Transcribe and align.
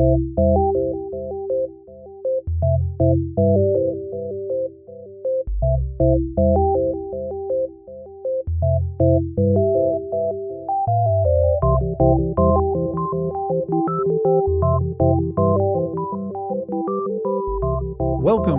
Welcome 0.00 0.14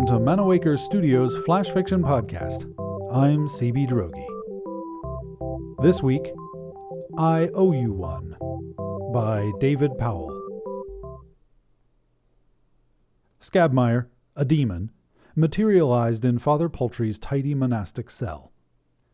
to 0.07 0.19
Manawaker 0.19 0.77
Studios 0.77 1.37
Flash 1.45 1.69
Fiction 1.69 2.03
Podcast. 2.03 2.65
I'm 3.13 3.47
CB 3.47 3.87
Droege. 3.87 4.25
This 5.81 6.03
week, 6.03 6.33
I 7.17 7.47
Owe 7.53 7.71
You 7.71 7.93
One 7.93 8.35
by 9.13 9.49
David 9.61 9.97
Powell. 9.97 10.38
Scabmire, 13.39 14.07
a 14.35 14.43
demon, 14.45 14.91
materialized 15.35 16.25
in 16.25 16.39
Father 16.39 16.69
Poultry's 16.69 17.17
tidy 17.17 17.55
monastic 17.55 18.09
cell. 18.09 18.51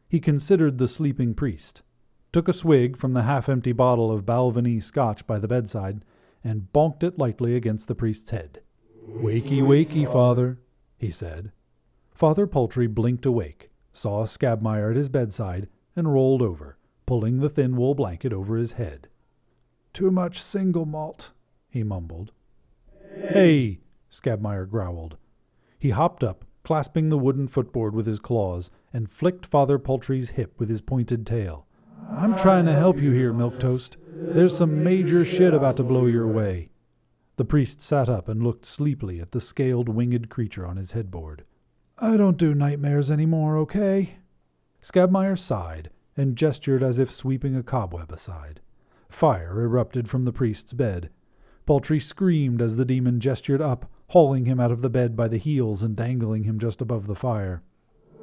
He 0.08 0.20
considered 0.20 0.78
the 0.78 0.88
sleeping 0.88 1.34
priest, 1.34 1.84
took 2.32 2.48
a 2.48 2.54
swig 2.54 2.98
from 2.98 3.14
the 3.14 3.24
half 3.24 3.48
empty 3.48 3.72
bottle 3.72 4.12
of 4.12 4.26
Balvenie 4.26 4.82
scotch 4.82 5.26
by 5.28 5.40
the 5.40 5.48
bedside, 5.48 6.04
and 6.44 6.68
bonked 6.74 7.04
it 7.04 7.18
lightly 7.18 7.56
against 7.56 7.88
the 7.88 7.96
priest's 7.96 8.32
head. 8.32 8.62
Wakey, 9.08 9.62
wakey, 9.62 10.12
father, 10.12 10.60
he 10.98 11.12
said. 11.12 11.52
Father 12.14 12.48
Poultry 12.48 12.88
blinked 12.88 13.26
awake, 13.26 13.70
saw 13.94 14.26
Scabmire 14.26 14.92
at 14.92 14.98
his 14.98 15.10
bedside, 15.10 15.68
and 15.96 16.14
rolled 16.14 16.42
over, 16.42 16.78
pulling 17.05 17.40
the 17.40 17.50
thin 17.50 17.76
wool 17.76 17.96
blanket 17.96 18.34
over 18.34 18.58
his 18.58 18.74
head. 18.74 19.08
Too 19.94 20.12
much 20.12 20.42
single 20.42 20.86
malt, 20.86 21.32
he 21.70 21.84
mumbled. 21.84 22.32
Hey, 23.30 23.80
Scabmire 24.09 24.70
growled. 24.70 25.18
He 25.77 25.90
hopped 25.91 26.24
up, 26.24 26.46
clasping 26.63 27.10
the 27.10 27.18
wooden 27.18 27.48
footboard 27.48 27.93
with 27.93 28.05
his 28.05 28.20
claws, 28.20 28.71
and 28.93 29.10
flicked 29.10 29.46
Father 29.46 29.77
Poultry's 29.77 30.32
hip 30.32 30.54
with 30.60 30.70
his 30.70 30.82
pointed 30.82 31.26
tail. 31.26 31.68
I'm 32.10 32.35
trying 32.38 32.65
to 32.65 32.74
help 32.74 32.98
you 32.99 33.12
here, 33.12 33.34
Milquetoast. 33.34 33.98
There's 34.07 34.57
some 34.57 34.84
major 34.84 35.26
shit 35.26 35.54
about 35.54 35.77
to 35.77 35.84
blow 35.84 36.05
your 36.05 36.27
way. 36.27 36.70
The 37.38 37.46
priest 37.46 37.82
sat 37.82 38.07
up 38.07 38.30
and 38.30 38.41
looked 38.41 38.65
sleepily 38.65 39.20
at 39.20 39.32
the 39.32 39.41
scaled 39.41 39.90
winged 39.90 40.30
creature 40.30 40.65
on 40.65 40.77
his 40.77 40.93
headboard. 40.93 41.43
I 41.98 42.18
don't 42.18 42.37
do 42.37 42.54
nightmares 42.54 43.12
any 43.12 43.26
more, 43.26 43.58
okay? 43.58 44.18
Scabmire 44.82 45.37
sighed 45.37 45.90
and 46.15 46.37
gestured 46.37 46.82
as 46.82 46.99
if 46.99 47.12
sweeping 47.12 47.55
a 47.55 47.63
cobweb 47.63 48.12
aside. 48.12 48.62
Fire 49.10 49.62
erupted 49.62 50.08
from 50.08 50.24
the 50.24 50.32
priest's 50.32 50.74
bed. 50.74 51.10
Poultry 51.65 51.99
screamed 51.99 52.62
as 52.62 52.77
the 52.77 52.85
demon 52.85 53.20
gestured 53.20 53.62
up, 53.62 53.90
hauling 54.08 54.46
him 54.46 54.60
out 54.60 54.72
of 54.72 54.82
the 54.82 54.90
bed 54.90 55.16
by 55.16 55.28
the 55.28 55.38
heels 55.38 55.84
and 55.84 55.96
dangling 55.96 56.44
him 56.44 56.60
just 56.60 56.82
above 56.82 57.08
the 57.08 57.16
fire. 57.16 57.64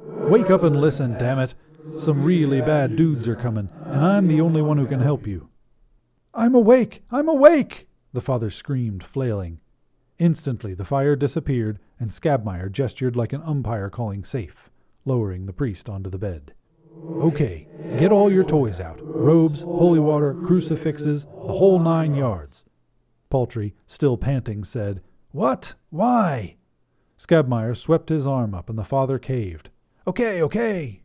Wake 0.05 0.49
up 0.49 0.63
and 0.63 0.79
listen, 0.79 1.17
damn 1.17 1.39
it! 1.39 1.55
Some 1.97 2.23
really 2.23 2.61
bad 2.61 2.95
dudes 2.95 3.27
are 3.27 3.35
coming, 3.35 3.69
and 3.85 4.05
I'm 4.05 4.27
the 4.27 4.41
only 4.41 4.61
one 4.61 4.77
who 4.77 4.87
can 4.87 5.01
help 5.01 5.27
you. 5.27 5.49
I'm 6.33 6.55
awake! 6.55 7.03
I'm 7.11 7.27
awake! 7.27 7.87
the 8.13 8.21
father 8.21 8.49
screamed, 8.49 9.03
flailing. 9.03 9.59
Instantly 10.19 10.73
the 10.73 10.85
fire 10.85 11.15
disappeared, 11.15 11.79
and 11.99 12.11
Scabmire 12.11 12.71
gestured 12.71 13.15
like 13.15 13.33
an 13.33 13.41
umpire 13.41 13.89
calling 13.89 14.23
safe, 14.23 14.69
lowering 15.05 15.45
the 15.45 15.53
priest 15.53 15.89
onto 15.89 16.09
the 16.09 16.19
bed. 16.19 16.53
Okay, 17.17 17.67
get 17.97 18.11
all 18.11 18.31
your 18.31 18.43
toys 18.43 18.79
out 18.79 18.99
robes, 19.01 19.63
holy 19.63 19.99
water, 19.99 20.33
crucifixes, 20.33 21.25
the 21.25 21.53
whole 21.53 21.79
nine 21.79 22.13
yards. 22.13 22.65
Paltry, 23.29 23.73
still 23.87 24.17
panting, 24.17 24.63
said, 24.63 25.01
What? 25.33 25.73
Why? 25.89 26.57
Scabmire 27.17 27.75
swept 27.75 28.09
his 28.09 28.27
arm 28.27 28.53
up, 28.53 28.69
and 28.69 28.77
the 28.77 28.83
father 28.83 29.17
caved. 29.17 29.71
Okay, 30.05 30.43
okay. 30.43 31.01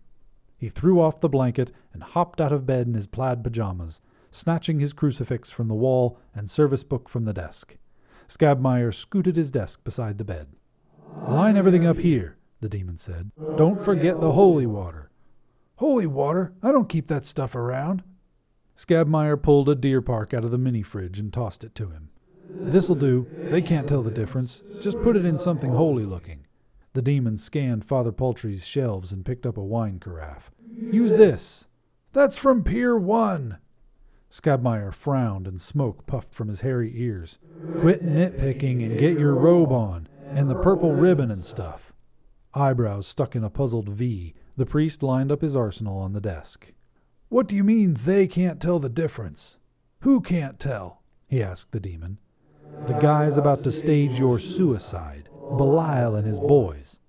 He 0.58 0.68
threw 0.68 1.00
off 1.00 1.20
the 1.20 1.30
blanket 1.30 1.72
and 1.94 2.02
hopped 2.02 2.38
out 2.38 2.52
of 2.52 2.66
bed 2.66 2.86
in 2.86 2.92
his 2.92 3.06
plaid 3.06 3.42
pajamas, 3.42 4.02
snatching 4.30 4.80
his 4.80 4.92
crucifix 4.92 5.50
from 5.50 5.68
the 5.68 5.74
wall 5.74 6.18
and 6.34 6.50
service 6.50 6.84
book 6.84 7.08
from 7.08 7.24
the 7.24 7.32
desk. 7.32 7.78
Scabmire 8.28 8.92
scooted 8.92 9.36
his 9.36 9.50
desk 9.50 9.82
beside 9.82 10.18
the 10.18 10.24
bed. 10.24 10.48
Line 11.26 11.56
everything 11.56 11.86
up 11.86 11.96
here, 11.96 12.36
the 12.60 12.68
demon 12.68 12.98
said. 12.98 13.30
Don't 13.56 13.82
forget 13.82 14.20
the 14.20 14.32
holy 14.32 14.66
water. 14.66 15.10
Holy 15.76 16.06
water? 16.06 16.52
I 16.62 16.70
don't 16.70 16.90
keep 16.90 17.06
that 17.06 17.24
stuff 17.24 17.54
around. 17.54 18.02
Scabmire 18.76 19.40
pulled 19.40 19.70
a 19.70 19.74
Deer 19.74 20.02
Park 20.02 20.34
out 20.34 20.44
of 20.44 20.50
the 20.50 20.58
mini 20.58 20.82
fridge 20.82 21.18
and 21.18 21.32
tossed 21.32 21.64
it 21.64 21.74
to 21.76 21.88
him. 21.88 22.10
This'll 22.60 22.94
do. 22.94 23.26
They 23.50 23.62
can't 23.62 23.88
tell 23.88 24.02
the 24.02 24.10
difference. 24.10 24.62
Just 24.80 25.00
put 25.00 25.16
it 25.16 25.24
in 25.24 25.38
something 25.38 25.72
holy 25.72 26.04
looking. 26.04 26.46
The 26.92 27.02
demon 27.02 27.38
scanned 27.38 27.84
Father 27.84 28.12
Poultry's 28.12 28.66
shelves 28.66 29.12
and 29.12 29.24
picked 29.24 29.46
up 29.46 29.56
a 29.56 29.62
wine 29.62 30.00
carafe. 30.00 30.50
Use 30.70 31.14
this. 31.14 31.68
That's 32.12 32.38
from 32.38 32.64
Pier 32.64 32.98
1. 32.98 33.58
Scabmire 34.30 34.92
frowned 34.92 35.46
and 35.46 35.60
smoke 35.60 36.06
puffed 36.06 36.34
from 36.34 36.48
his 36.48 36.60
hairy 36.60 36.92
ears. 36.94 37.38
Quit 37.80 38.02
nitpicking 38.04 38.84
and 38.84 38.98
get 38.98 39.18
your 39.18 39.34
robe 39.34 39.72
on, 39.72 40.08
and 40.22 40.50
the 40.50 40.54
purple 40.54 40.92
ribbon 40.92 41.30
and 41.30 41.44
stuff. 41.44 41.92
Eyebrows 42.54 43.06
stuck 43.06 43.36
in 43.36 43.44
a 43.44 43.50
puzzled 43.50 43.88
V, 43.88 44.34
the 44.56 44.66
priest 44.66 45.02
lined 45.02 45.30
up 45.30 45.42
his 45.42 45.56
arsenal 45.56 45.98
on 45.98 46.12
the 46.12 46.20
desk. 46.20 46.72
What 47.28 47.46
do 47.46 47.56
you 47.56 47.64
mean 47.64 47.94
they 47.94 48.26
can't 48.26 48.60
tell 48.60 48.78
the 48.78 48.88
difference? 48.88 49.58
Who 50.00 50.20
can't 50.20 50.58
tell? 50.58 51.02
he 51.26 51.42
asked 51.42 51.72
the 51.72 51.80
demon. 51.80 52.18
The 52.88 52.98
guy's 53.00 53.36
about 53.36 53.64
to 53.64 53.70
stage 53.70 54.18
your 54.18 54.38
suicide, 54.38 55.28
Belial 55.58 56.14
and 56.14 56.26
his 56.26 56.40
boys. 56.40 57.00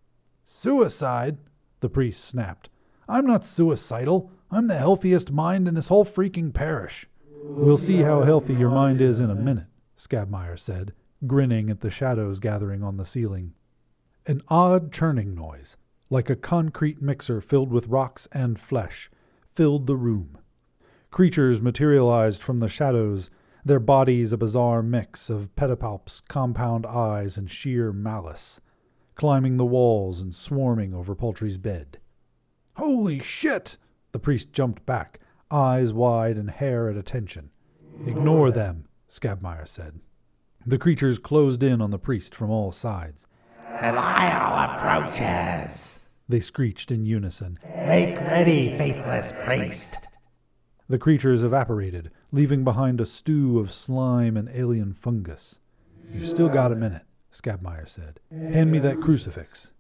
Suicide? 0.43 1.37
The 1.79 1.87
priest 1.87 2.25
snapped. 2.25 2.69
I'm 3.07 3.25
not 3.25 3.45
suicidal. 3.45 4.29
I'm 4.51 4.67
the 4.67 4.77
healthiest 4.77 5.31
mind 5.31 5.69
in 5.69 5.75
this 5.75 5.87
whole 5.87 6.03
freaking 6.03 6.53
parish. 6.53 7.07
We'll 7.43 7.77
see 7.77 8.01
how 8.01 8.23
healthy 8.23 8.55
your 8.55 8.71
mind 8.71 8.99
is 8.99 9.21
in 9.21 9.29
a 9.29 9.35
minute, 9.35 9.67
Scabmire 9.95 10.59
said, 10.59 10.91
grinning 11.25 11.69
at 11.69 11.79
the 11.79 11.89
shadows 11.89 12.41
gathering 12.41 12.83
on 12.83 12.97
the 12.97 13.05
ceiling. 13.05 13.53
An 14.27 14.41
odd 14.49 14.91
churning 14.91 15.33
noise, 15.33 15.77
like 16.09 16.29
a 16.29 16.35
concrete 16.35 17.01
mixer 17.01 17.39
filled 17.39 17.71
with 17.71 17.87
rocks 17.87 18.27
and 18.33 18.59
flesh, 18.59 19.09
filled 19.45 19.87
the 19.87 19.95
room. 19.95 20.39
Creatures 21.09 21.61
materialized 21.61 22.43
from 22.43 22.59
the 22.59 22.67
shadows, 22.67 23.29
their 23.63 23.79
bodies 23.79 24.33
a 24.33 24.37
bizarre 24.37 24.81
mix 24.81 25.29
of 25.29 25.55
pedipalps, 25.55 26.21
compound 26.27 26.85
eyes, 26.85 27.37
and 27.37 27.49
sheer 27.49 27.91
malice, 27.91 28.59
climbing 29.15 29.57
the 29.57 29.65
walls 29.65 30.21
and 30.21 30.33
swarming 30.33 30.93
over 30.93 31.15
Poultry's 31.15 31.57
bed. 31.57 31.99
Holy 32.75 33.19
shit! 33.19 33.77
The 34.11 34.19
priest 34.19 34.53
jumped 34.53 34.85
back, 34.85 35.19
eyes 35.51 35.93
wide 35.93 36.37
and 36.37 36.49
hair 36.49 36.89
at 36.89 36.97
attention. 36.97 37.51
Ignore 38.05 38.51
them, 38.51 38.85
Scabmire 39.09 39.67
said. 39.67 39.99
The 40.65 40.77
creatures 40.77 41.19
closed 41.19 41.63
in 41.63 41.81
on 41.81 41.91
the 41.91 41.99
priest 41.99 42.33
from 42.33 42.49
all 42.49 42.71
sides. 42.71 43.27
Belial 43.81 44.57
approaches, 44.57 46.17
they 46.27 46.39
screeched 46.39 46.91
in 46.91 47.05
unison. 47.05 47.59
Make 47.87 48.19
ready, 48.19 48.77
faithless 48.77 49.41
priest. 49.41 50.07
The 50.87 50.99
creatures 50.99 51.43
evaporated, 51.43 52.11
leaving 52.31 52.63
behind 52.63 53.01
a 53.01 53.05
stew 53.05 53.59
of 53.59 53.71
slime 53.71 54.37
and 54.37 54.49
alien 54.53 54.93
fungus. 54.93 55.59
You've 56.11 56.27
still 56.29 56.49
got 56.49 56.71
a 56.71 56.75
minute, 56.75 57.03
Scabmire 57.31 57.87
said. 57.87 58.19
Hand 58.31 58.71
me 58.71 58.79
that 58.79 59.01
crucifix. 59.01 59.73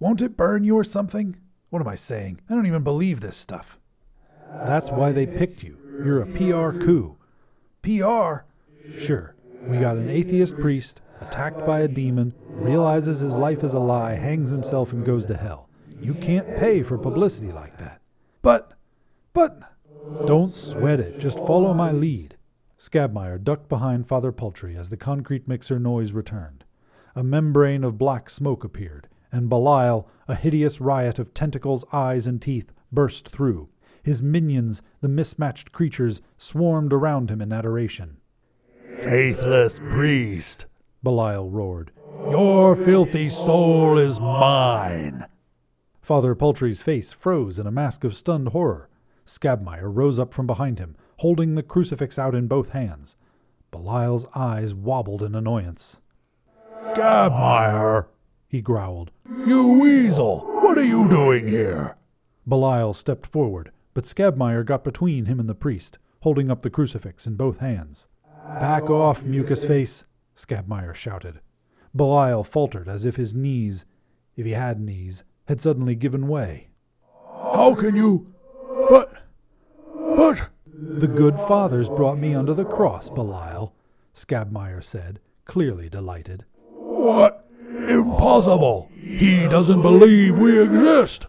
Won't 0.00 0.22
it 0.22 0.36
burn 0.36 0.64
you 0.64 0.76
or 0.76 0.84
something? 0.84 1.36
What 1.70 1.80
am 1.82 1.88
I 1.88 1.96
saying? 1.96 2.40
I 2.48 2.54
don't 2.54 2.66
even 2.66 2.84
believe 2.84 3.20
this 3.20 3.36
stuff. 3.36 3.78
That's 4.64 4.90
why 4.90 5.12
they 5.12 5.26
picked 5.26 5.62
you. 5.62 5.78
You're 6.02 6.22
a 6.22 6.26
PR 6.26 6.78
coup. 6.78 7.16
PR? 7.82 8.44
Sure. 8.98 9.34
We 9.62 9.78
got 9.78 9.96
an 9.96 10.08
atheist 10.08 10.56
priest, 10.58 11.02
attacked 11.20 11.66
by 11.66 11.80
a 11.80 11.88
demon, 11.88 12.34
realizes 12.48 13.20
his 13.20 13.36
life 13.36 13.62
is 13.64 13.74
a 13.74 13.80
lie, 13.80 14.14
hangs 14.14 14.50
himself, 14.50 14.92
and 14.92 15.04
goes 15.04 15.26
to 15.26 15.36
hell. 15.36 15.68
You 16.00 16.14
can't 16.14 16.56
pay 16.56 16.82
for 16.82 16.96
publicity 16.96 17.52
like 17.52 17.76
that. 17.78 18.00
But, 18.40 18.72
but, 19.32 19.58
don't 20.26 20.54
sweat 20.54 21.00
it. 21.00 21.18
Just 21.18 21.38
follow 21.38 21.72
my 21.74 21.92
lead. 21.92 22.36
Scabmire 22.78 23.42
ducked 23.42 23.68
behind 23.68 24.06
Father 24.06 24.30
Poultry 24.30 24.76
as 24.76 24.90
the 24.90 24.96
concrete 24.96 25.48
mixer 25.48 25.78
noise 25.78 26.12
returned. 26.12 26.64
A 27.16 27.24
membrane 27.24 27.82
of 27.82 27.98
black 27.98 28.30
smoke 28.30 28.62
appeared, 28.62 29.08
and 29.32 29.48
Belial, 29.48 30.08
a 30.28 30.34
hideous 30.34 30.80
riot 30.80 31.18
of 31.18 31.34
tentacles, 31.34 31.84
eyes, 31.92 32.26
and 32.26 32.40
teeth, 32.40 32.72
burst 32.92 33.28
through. 33.28 33.68
His 34.02 34.22
minions, 34.22 34.82
the 35.00 35.08
mismatched 35.08 35.72
creatures, 35.72 36.20
swarmed 36.36 36.92
around 36.92 37.30
him 37.30 37.40
in 37.40 37.52
adoration. 37.52 38.18
Faithless 38.98 39.80
priest, 39.80 40.66
Belial 41.02 41.50
roared. 41.50 41.90
Your 42.30 42.76
filthy 42.76 43.28
soul 43.28 43.98
is 43.98 44.20
mine. 44.20 45.26
Father 46.00 46.34
Poultry's 46.34 46.82
face 46.82 47.12
froze 47.12 47.58
in 47.58 47.66
a 47.66 47.72
mask 47.72 48.04
of 48.04 48.14
stunned 48.14 48.48
horror. 48.48 48.88
Scabmire 49.28 49.94
rose 49.94 50.18
up 50.18 50.32
from 50.32 50.46
behind 50.46 50.78
him, 50.78 50.96
holding 51.18 51.54
the 51.54 51.62
crucifix 51.62 52.18
out 52.18 52.34
in 52.34 52.48
both 52.48 52.70
hands. 52.70 53.16
Belial's 53.70 54.26
eyes 54.34 54.74
wobbled 54.74 55.22
in 55.22 55.34
annoyance. 55.34 56.00
Scabmeyer, 56.94 58.06
he 58.48 58.62
growled. 58.62 59.10
You 59.46 59.78
weasel! 59.78 60.40
What 60.62 60.78
are 60.78 60.84
you 60.84 61.08
doing 61.08 61.46
here? 61.46 61.96
Belial 62.46 62.94
stepped 62.94 63.26
forward, 63.26 63.70
but 63.92 64.04
Scabmeyer 64.04 64.64
got 64.64 64.82
between 64.82 65.26
him 65.26 65.38
and 65.38 65.48
the 65.48 65.54
priest, 65.54 65.98
holding 66.22 66.50
up 66.50 66.62
the 66.62 66.70
crucifix 66.70 67.26
in 67.26 67.36
both 67.36 67.58
hands. 67.58 68.08
Back 68.58 68.88
off, 68.88 69.24
mucus 69.24 69.64
face, 69.64 70.04
Scabmeyer 70.34 70.94
shouted. 70.94 71.40
Belial 71.94 72.44
faltered 72.44 72.88
as 72.88 73.04
if 73.04 73.16
his 73.16 73.34
knees, 73.34 73.84
if 74.36 74.46
he 74.46 74.52
had 74.52 74.80
knees, 74.80 75.24
had 75.46 75.60
suddenly 75.60 75.94
given 75.94 76.28
way. 76.28 76.68
How 77.52 77.74
can 77.74 77.94
you? 77.94 78.32
But. 78.88 79.12
But. 80.16 80.48
The 80.72 81.08
good 81.08 81.36
fathers 81.36 81.88
brought 81.88 82.18
me 82.18 82.34
under 82.34 82.54
the 82.54 82.64
cross, 82.64 83.10
Belial, 83.10 83.74
Scabmeyer 84.14 84.82
said, 84.82 85.20
clearly 85.44 85.88
delighted. 85.88 86.44
What? 86.70 87.48
Impossible! 87.88 88.90
He 88.94 89.48
doesn't 89.48 89.82
believe 89.82 90.38
we 90.38 90.60
exist! 90.60 91.26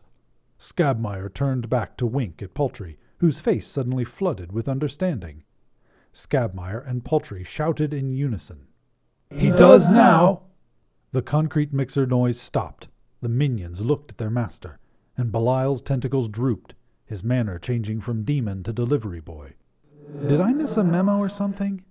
Scabmeyer 0.59 1.33
turned 1.33 1.69
back 1.69 1.97
to 1.97 2.05
wink 2.05 2.41
at 2.41 2.53
Paltry, 2.53 2.97
whose 3.17 3.39
face 3.39 3.67
suddenly 3.67 4.03
flooded 4.03 4.51
with 4.51 4.69
understanding. 4.69 5.43
Scabmeyer 6.13 6.87
and 6.87 7.05
Paltry 7.05 7.43
shouted 7.43 7.93
in 7.93 8.09
unison. 8.09 8.67
He 9.35 9.51
does 9.51 9.89
now! 9.89 10.43
The 11.11 11.21
concrete 11.21 11.73
mixer 11.73 12.05
noise 12.05 12.39
stopped. 12.39 12.87
The 13.21 13.29
minions 13.29 13.83
looked 13.83 14.11
at 14.11 14.17
their 14.17 14.29
master, 14.29 14.79
and 15.17 15.31
Belial's 15.31 15.81
tentacles 15.81 16.29
drooped, 16.29 16.75
his 17.09 17.23
manner 17.23 17.57
changing 17.57 17.99
from 17.99 18.23
demon 18.23 18.61
to 18.61 18.71
delivery 18.71 19.19
boy. 19.19 19.55
Did 20.27 20.39
I 20.39 20.53
miss 20.53 20.77
a 20.77 20.83
memo 20.83 21.17
or 21.17 21.27
something? 21.27 21.83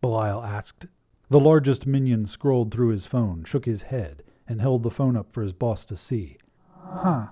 Belial 0.00 0.42
asked. 0.42 0.86
The 1.28 1.38
largest 1.38 1.86
minion 1.86 2.24
scrolled 2.24 2.72
through 2.72 2.88
his 2.88 3.06
phone, 3.06 3.44
shook 3.44 3.66
his 3.66 3.82
head, 3.82 4.22
and 4.48 4.62
held 4.62 4.82
the 4.82 4.90
phone 4.90 5.18
up 5.18 5.32
for 5.32 5.42
his 5.42 5.52
boss 5.52 5.84
to 5.86 5.96
see. 5.96 6.38
Huh. 6.82 7.28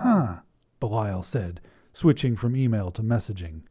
Huh, 0.00 0.40
Belial 0.80 1.22
said, 1.22 1.60
switching 1.92 2.34
from 2.34 2.56
email 2.56 2.90
to 2.92 3.02
messaging. 3.02 3.64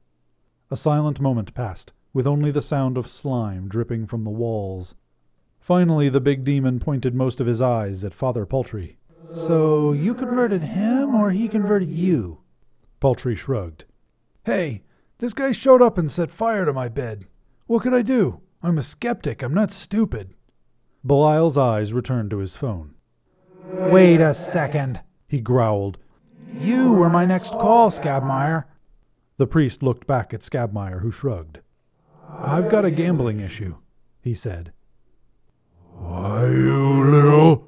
A 0.70 0.78
silent 0.78 1.20
moment 1.20 1.56
passed, 1.56 1.94
with 2.14 2.28
only 2.28 2.52
the 2.52 2.62
sound 2.62 2.96
of 2.96 3.08
slime 3.08 3.68
dripping 3.68 4.06
from 4.06 4.22
the 4.22 4.30
walls. 4.30 4.94
Finally, 5.60 6.10
the 6.10 6.22
big 6.22 6.44
demon 6.44 6.80
pointed 6.80 7.16
most 7.16 7.42
of 7.42 7.48
his 7.48 7.62
eyes 7.62 8.04
at 8.04 8.14
Father 8.14 8.46
Paltry. 8.46 8.98
So 9.34 9.94
you 9.94 10.14
converted 10.14 10.62
him, 10.62 11.16
or 11.16 11.32
he 11.32 11.48
converted 11.48 11.90
you? 11.90 12.43
Paltry 13.04 13.36
shrugged. 13.36 13.84
Hey, 14.46 14.82
this 15.18 15.34
guy 15.34 15.52
showed 15.52 15.82
up 15.82 15.98
and 15.98 16.10
set 16.10 16.32
fire 16.32 16.64
to 16.64 16.72
my 16.72 16.88
bed. 16.88 17.26
What 17.68 17.84
could 17.84 17.94
I 17.94 18.02
do? 18.02 18.40
I'm 18.62 18.78
a 18.78 18.82
skeptic. 18.82 19.44
I'm 19.44 19.54
not 19.54 19.72
stupid. 19.72 20.38
Belial's 21.06 21.58
eyes 21.58 21.92
returned 21.92 22.30
to 22.30 22.38
his 22.38 22.56
phone. 22.56 22.96
Wait 23.74 24.22
a 24.22 24.34
second, 24.34 25.02
he 25.28 25.42
growled. 25.42 25.98
You 26.58 26.94
were 26.94 27.10
my 27.10 27.26
next 27.26 27.52
call, 27.52 27.90
Scabmeyer. 27.90 28.64
The 29.36 29.48
priest 29.48 29.84
looked 29.84 30.08
back 30.08 30.34
at 30.34 30.40
Scabmeyer, 30.40 31.02
who 31.02 31.12
shrugged. 31.12 31.60
I've 32.30 32.70
got 32.70 32.86
a 32.86 32.90
gambling 32.90 33.42
issue, 33.42 33.80
he 34.22 34.34
said. 34.34 34.72
Why, 35.92 36.46
you 36.46 37.04
little. 37.12 37.68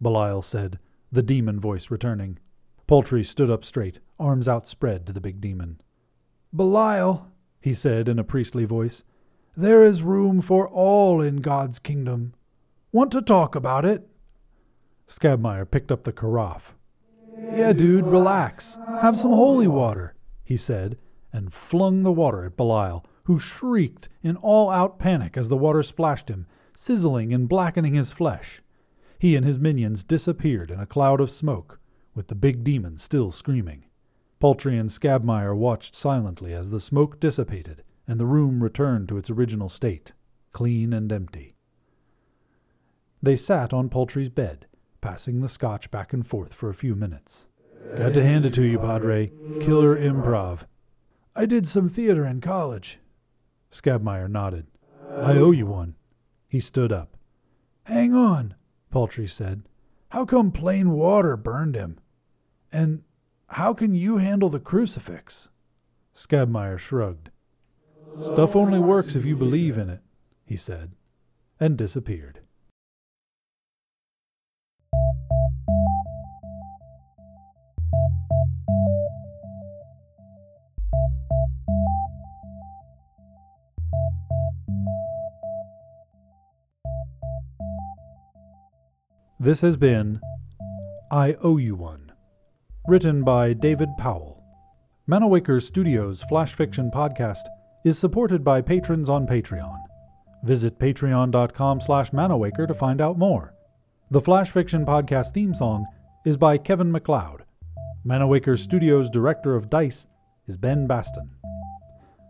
Belial 0.00 0.42
said, 0.42 0.78
the 1.10 1.24
demon 1.24 1.58
voice 1.58 1.90
returning. 1.90 2.38
Paltry 2.88 3.22
stood 3.22 3.50
up 3.50 3.64
straight, 3.64 4.00
arms 4.18 4.48
outspread 4.48 5.06
to 5.06 5.12
the 5.12 5.20
big 5.20 5.42
demon. 5.42 5.78
Belial, 6.56 7.30
he 7.60 7.74
said 7.74 8.08
in 8.08 8.18
a 8.18 8.24
priestly 8.24 8.64
voice, 8.64 9.04
there 9.54 9.84
is 9.84 10.02
room 10.02 10.40
for 10.40 10.66
all 10.66 11.20
in 11.20 11.36
God's 11.42 11.78
kingdom. 11.78 12.32
Want 12.90 13.12
to 13.12 13.20
talk 13.20 13.54
about 13.54 13.84
it? 13.84 14.08
Scabmeyer 15.06 15.70
picked 15.70 15.92
up 15.92 16.04
the 16.04 16.12
carafe. 16.12 16.74
Yeah, 17.52 17.74
dude, 17.74 18.06
relax. 18.06 18.78
Have 19.02 19.18
some 19.18 19.32
holy 19.32 19.68
water, 19.68 20.14
he 20.42 20.56
said, 20.56 20.96
and 21.30 21.52
flung 21.52 22.04
the 22.04 22.12
water 22.12 22.46
at 22.46 22.56
Belial, 22.56 23.04
who 23.24 23.38
shrieked 23.38 24.08
in 24.22 24.36
all 24.36 24.70
out 24.70 24.98
panic 24.98 25.36
as 25.36 25.50
the 25.50 25.58
water 25.58 25.82
splashed 25.82 26.30
him, 26.30 26.46
sizzling 26.72 27.34
and 27.34 27.50
blackening 27.50 27.92
his 27.92 28.12
flesh. 28.12 28.62
He 29.18 29.36
and 29.36 29.44
his 29.44 29.58
minions 29.58 30.04
disappeared 30.04 30.70
in 30.70 30.80
a 30.80 30.86
cloud 30.86 31.20
of 31.20 31.30
smoke, 31.30 31.78
with 32.18 32.26
the 32.26 32.34
big 32.34 32.64
demon 32.64 32.98
still 32.98 33.30
screaming. 33.30 33.84
Paltry 34.40 34.76
and 34.76 34.90
Scabmeyer 34.90 35.56
watched 35.56 35.94
silently 35.94 36.52
as 36.52 36.70
the 36.72 36.80
smoke 36.80 37.20
dissipated 37.20 37.84
and 38.08 38.18
the 38.18 38.26
room 38.26 38.60
returned 38.60 39.08
to 39.08 39.18
its 39.18 39.30
original 39.30 39.68
state, 39.68 40.14
clean 40.50 40.92
and 40.92 41.12
empty. 41.12 41.54
They 43.22 43.36
sat 43.36 43.72
on 43.72 43.88
Paltry's 43.88 44.30
bed, 44.30 44.66
passing 45.00 45.40
the 45.40 45.48
scotch 45.48 45.92
back 45.92 46.12
and 46.12 46.26
forth 46.26 46.52
for 46.52 46.68
a 46.68 46.74
few 46.74 46.96
minutes. 46.96 47.46
Got 47.94 48.14
to 48.14 48.24
hand 48.24 48.44
it 48.44 48.54
to 48.54 48.64
you, 48.64 48.80
Padre. 48.80 49.30
Killer 49.60 49.96
improv. 49.96 50.66
I 51.36 51.46
did 51.46 51.68
some 51.68 51.88
theater 51.88 52.26
in 52.26 52.40
college. 52.40 52.98
Scabmeyer 53.70 54.28
nodded. 54.28 54.66
I 55.08 55.36
owe 55.36 55.52
you 55.52 55.66
one. 55.66 55.94
He 56.48 56.58
stood 56.58 56.90
up. 56.90 57.16
Hang 57.84 58.12
on, 58.12 58.56
Paltry 58.90 59.28
said. 59.28 59.68
How 60.10 60.24
come 60.24 60.50
plain 60.50 60.92
water 60.92 61.36
burned 61.36 61.76
him? 61.76 62.00
And 62.70 63.02
how 63.48 63.72
can 63.72 63.94
you 63.94 64.18
handle 64.18 64.50
the 64.50 64.60
crucifix? 64.60 65.48
Scabmeyer 66.14 66.78
shrugged. 66.78 67.30
Stuff 68.20 68.56
only 68.56 68.78
works 68.78 69.14
if 69.14 69.24
you 69.24 69.36
believe 69.36 69.78
in 69.78 69.88
it, 69.88 70.00
he 70.44 70.56
said, 70.56 70.92
and 71.60 71.78
disappeared. 71.78 72.40
This 89.40 89.60
has 89.60 89.76
been 89.76 90.20
I 91.12 91.36
Owe 91.40 91.58
You 91.58 91.76
One, 91.76 92.07
written 92.88 93.22
by 93.22 93.52
David 93.52 93.90
Powell. 93.98 94.42
Manawaker 95.06 95.62
Studios 95.62 96.22
Flash 96.22 96.54
Fiction 96.54 96.90
Podcast 96.90 97.42
is 97.84 97.98
supported 97.98 98.42
by 98.42 98.62
patrons 98.62 99.10
on 99.10 99.26
Patreon. 99.26 99.78
Visit 100.42 100.78
patreon.com 100.78 101.82
slash 101.82 102.12
manawaker 102.12 102.66
to 102.66 102.72
find 102.72 103.02
out 103.02 103.18
more. 103.18 103.54
The 104.10 104.22
Flash 104.22 104.50
Fiction 104.52 104.86
Podcast 104.86 105.32
theme 105.32 105.52
song 105.52 105.84
is 106.24 106.38
by 106.38 106.56
Kevin 106.56 106.90
MacLeod. 106.90 107.44
Manawaker 108.06 108.58
Studios 108.58 109.10
Director 109.10 109.54
of 109.54 109.68
DICE 109.68 110.06
is 110.46 110.56
Ben 110.56 110.86
Baston. 110.86 111.32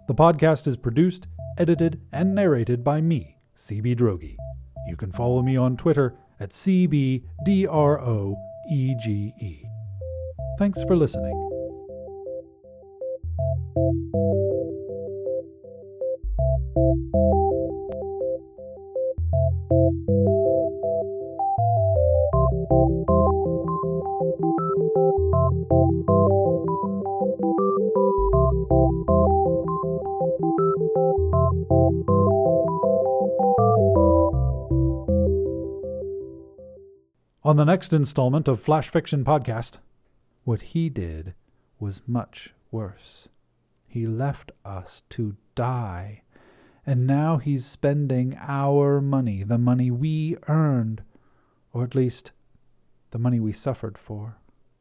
The 0.08 0.14
podcast 0.14 0.66
is 0.66 0.76
produced, 0.76 1.28
edited, 1.56 2.00
and 2.12 2.34
narrated 2.34 2.82
by 2.82 3.00
me, 3.00 3.38
CB 3.54 3.94
Droege. 3.94 4.34
You 4.88 4.96
can 4.96 5.12
follow 5.12 5.40
me 5.40 5.56
on 5.56 5.76
Twitter 5.76 6.16
at 6.40 6.50
CBDROEGE. 6.50 7.28
Thanks 10.58 10.82
for 10.82 10.96
listening. 10.96 11.32
On 37.44 37.56
the 37.56 37.64
next 37.64 37.92
installment 37.92 38.48
of 38.48 38.60
Flash 38.60 38.88
Fiction 38.88 39.24
Podcast, 39.24 39.78
what 40.48 40.62
he 40.62 40.88
did 40.88 41.34
was 41.78 42.00
much 42.06 42.54
worse. 42.70 43.28
He 43.86 44.06
left 44.06 44.50
us 44.64 45.02
to 45.10 45.36
die, 45.54 46.22
and 46.86 47.06
now 47.06 47.36
he's 47.36 47.66
spending 47.66 48.34
our 48.40 49.02
money, 49.02 49.42
the 49.42 49.58
money 49.58 49.90
we 49.90 50.38
earned, 50.48 51.02
or 51.70 51.84
at 51.84 51.94
least 51.94 52.32
the 53.10 53.18
money 53.18 53.38
we 53.38 53.52
suffered 53.52 53.98
for. 53.98 54.38